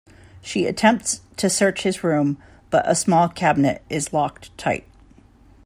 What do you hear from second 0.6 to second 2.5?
attempts to search his room,